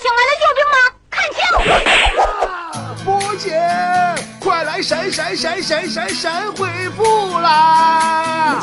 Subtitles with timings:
[0.00, 0.76] 请来的救兵吗？
[1.10, 1.42] 看清！
[2.52, 2.54] 啊
[3.04, 3.46] 波姐，
[4.40, 8.62] 快来闪闪闪闪闪闪回复啦！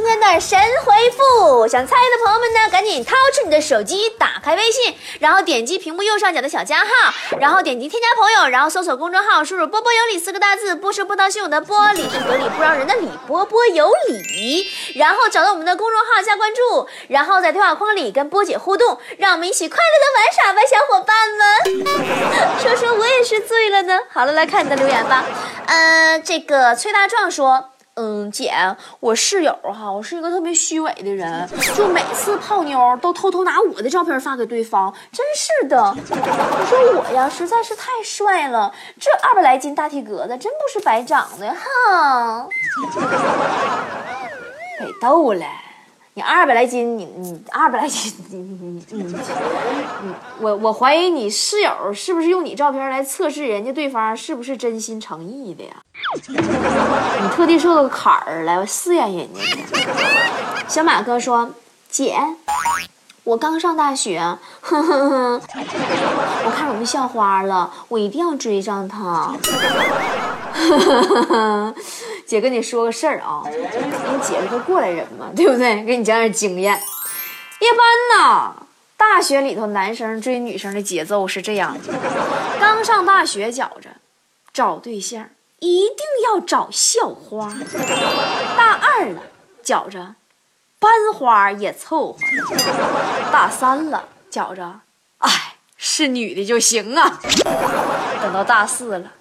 [0.00, 1.68] 今天的神回复。
[1.68, 14.66] 想猜的朋友们呢，赶紧掏出你的手机，打开微信，然后点击屏幕右上角的小加号，然后点击添加朋友，然后搜索公众号，输入“波波有理”四个大字，波是波涛汹涌的波，理是得理不饶人的理，波波有理。
[14.94, 22.56] 然后找到我们的公众号加关注，然后在对话框里跟波姐互动，让我们一起快乐的玩耍吧，小伙伴们。
[22.58, 24.00] 说说我也是醉了呢。
[24.10, 25.26] 好了，来看你的留言吧。
[25.66, 27.66] 呃，这个崔大壮说。
[28.02, 28.50] 嗯，姐，
[28.98, 31.46] 我室友哈，我是一个特别虚伪的人，
[31.76, 35.94] 就每次泡妞都偷偷拿我的照片发给对方，真是的。
[35.94, 42.48] 你说我呀，实在是太帅了，这二百来斤大体格子真不是白长的哈。
[44.78, 45.44] 被逗了，
[46.14, 49.14] 你二百来斤，你你二百来斤，你你你你，
[50.40, 55.72] 我我怀疑你室友是不是用你照片来测试人家对方是不是真心诚意的呀？
[57.22, 59.40] 你特地设个坎儿来试验人家。
[60.68, 61.50] 小马哥说
[61.90, 62.16] ：“姐，
[63.24, 64.20] 我刚上大学，
[64.60, 65.40] 哼哼哼，
[66.44, 69.34] 我看我们校花了，我一定要追上她。
[72.26, 75.82] 姐跟你说个事儿啊，因为姐是个过来人嘛，对不对？
[75.84, 76.80] 给你讲点经验。
[77.58, 77.78] 一般
[78.18, 78.54] 呢，
[78.96, 81.92] 大学里头男生追女生的节奏是这样的：
[82.60, 83.90] 刚上大学觉着
[84.52, 85.26] 找对象。”
[85.60, 87.52] 一定要找校花，
[88.56, 89.22] 大二了，
[89.62, 90.14] 觉着
[90.78, 92.18] 班花也凑合；
[93.30, 94.80] 大三了，觉着
[95.18, 97.20] 哎是女的就行啊。
[98.22, 99.12] 等到大四了，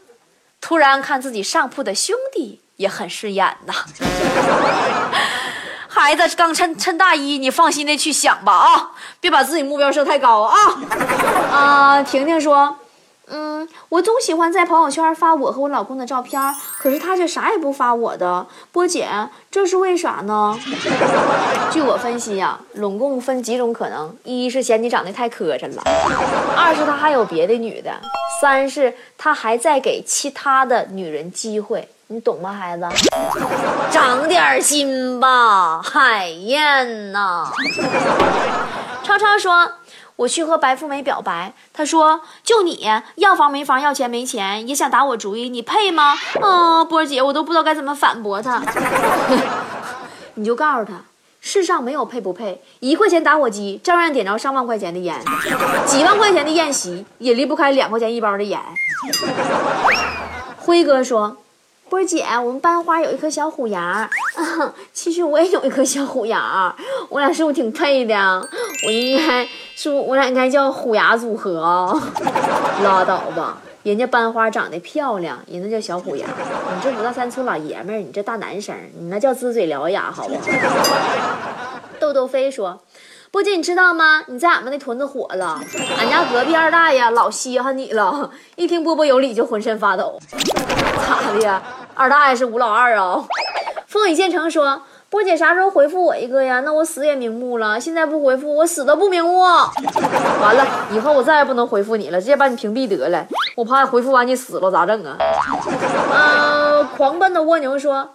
[0.62, 3.73] 突然看自己上铺的兄弟也很顺眼呐。
[5.90, 10.58] 孩子刚趁趁大一，你放心的去想吧啊，别把自己目标设太高啊。
[11.52, 12.77] 啊，婷婷说。
[13.32, 16.42] 嗯，我总喜欢在朋友圈发我和我老公的照片，
[16.80, 18.45] 可是他却啥也不发我的。
[18.72, 19.08] 波姐，
[19.52, 20.58] 这是为啥呢？
[21.72, 25.82] 据我分析呀，拢共分几种可能：一是嫌你长得太磕碜了；
[26.58, 27.92] 二是他还有别的女的；
[28.42, 31.88] 三是他还在给其他的女人机会。
[32.12, 32.88] 你懂吗，孩子？
[33.92, 37.48] 长点心吧，海燕呐。
[39.04, 39.72] 超超说。
[40.20, 42.86] 我去和白富美表白，她说：“就你
[43.16, 46.14] 要房没房，要钱没钱，也想打我主意，你配吗？”
[46.44, 48.62] 啊，波姐，我都不知道该怎么反驳他。
[50.36, 51.06] 你就告诉他，
[51.40, 55.16] 世上没有配不配，一块钱打火机照样点着上万块钱的烟，
[55.86, 58.60] 几万块钱的宴席也离不开两块钱一包的烟。
[60.58, 61.38] 辉哥说。
[61.90, 64.08] 波姐，我们班花有一颗小虎牙，
[64.94, 66.76] 其实我也有一颗小虎牙，
[67.10, 68.48] 我俩是不是挺配的？
[68.86, 69.44] 我应该
[69.82, 71.94] 是不，我俩应该叫虎牙组合啊。
[72.84, 80.36] 拉倒吧，人家班花长得漂亮，人那叫小虎牙，你这五大三粗老爷们儿，你这大男生，你那叫呲嘴獠牙，好不？
[81.98, 82.82] 豆豆飞说。
[83.32, 84.22] 波姐，你知道吗？
[84.28, 85.58] 你在俺们那屯子火了，
[85.98, 90.20] 俺家隔壁二大爷老稀罕你了，一听波波有理就浑身发抖。
[91.08, 91.64] 咋的呀？
[91.95, 93.23] 二大爷是吴老二啊？
[93.88, 96.59] 风雨建成说：“波姐啥时候回复我一个呀？
[96.59, 97.80] 那我死也瞑目了。
[97.80, 99.39] 现在不回复，我死都不瞑目。
[99.42, 103.25] 完了，以后我再也不能回复你了，直接把你屏蔽得了。
[103.55, 105.17] 我怕回复完你死了咋整啊？”
[106.14, 108.09] 嗯， 狂奔的蜗牛说。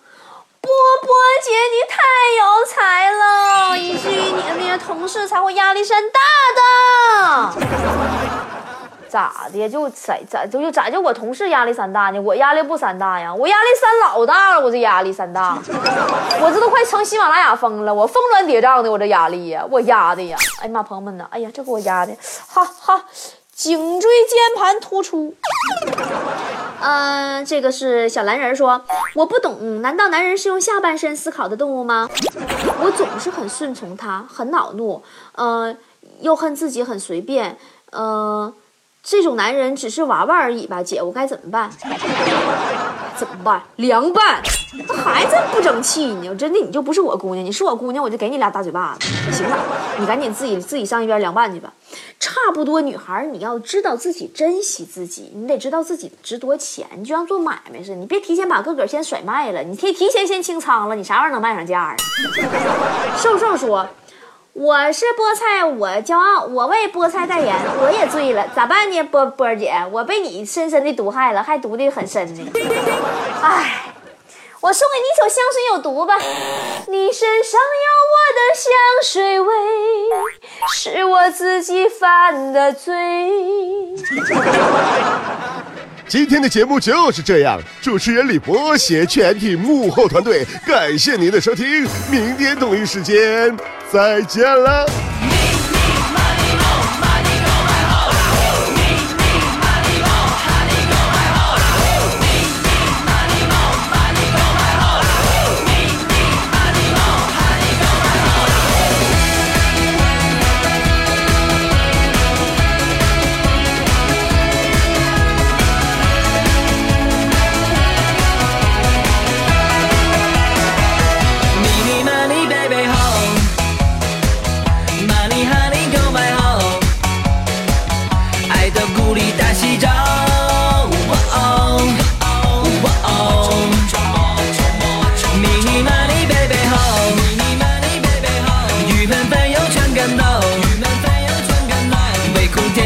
[0.60, 0.72] 波
[1.02, 2.00] 波姐，你太
[2.40, 6.20] 有才了，以至于你的那些同事才会压力山大
[6.56, 8.43] 的。
[9.14, 9.68] 咋的？
[9.68, 12.20] 就咋咋就咋就我同事压力山大呢？
[12.20, 13.32] 我压力不山大呀？
[13.32, 15.56] 我压力山老大了，我这压力山大，
[16.42, 20.36] 我这都快成喜马拉雅峰了，我峰峦叠嶂的，我这压力呀，我压的呀！
[20.60, 21.28] 哎呀妈，朋友们呐？
[21.30, 22.12] 哎呀，这给我压的，
[22.48, 23.04] 哈哈。
[23.54, 25.32] 颈椎间盘突出，
[26.80, 28.82] 嗯，这个是小蓝人说，
[29.14, 32.10] 我不懂，难道男人是用下半身思考的动物吗？
[32.82, 35.00] 我总是很顺从他，很恼怒，
[35.36, 35.72] 呃，
[36.18, 37.56] 又恨自己很随便，
[37.92, 38.52] 嗯，
[39.04, 41.70] 这种男人只是娃娃而已吧，姐，我该怎么办？
[43.14, 43.62] 怎么办？
[43.76, 44.42] 凉拌。
[44.88, 46.34] 那还这么不争气呢？
[46.34, 49.06] 真的，你就不是我姑娘，你是我姑娘，我就给你俩大嘴巴子。
[49.30, 49.58] 行了，
[49.98, 51.70] 你赶紧自己自己上一边凉拌去吧。
[52.18, 61.96] 差不多，女孩你要知道自己珍惜自己，你得知道自己值多钱，你就像做买卖似的，你别提前把个个先甩卖了，你提提前先清仓了，你啥玩意儿能卖上价啊？
[63.18, 63.86] 瘦瘦说。
[64.54, 67.52] 我是菠菜，我骄傲，我为菠菜代言，
[67.82, 69.02] 我也醉了，咋办呢？
[69.02, 72.52] 波波姐，我被你深深的毒害了，还毒的很深呢。
[73.42, 73.92] 唉，
[74.60, 76.14] 我送给你一首香水有毒吧。
[76.86, 78.70] 你身上有我的香
[79.02, 79.52] 水味，
[80.72, 82.94] 是我自己犯的罪。
[86.06, 93.56] 今天的节目就是这样，主持人李博携全体幕后团队，感谢您的收听，明天同一时间
[93.94, 95.13] 再见了。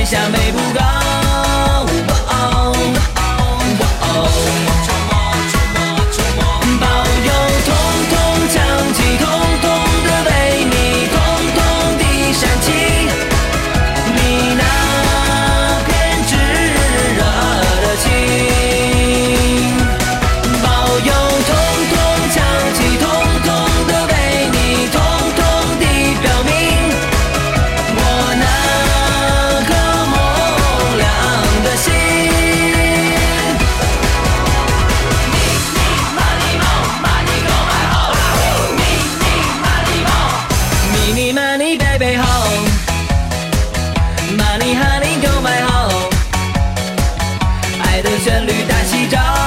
[0.08, 0.47] 起，通
[48.02, 49.37] 的旋律，大起招。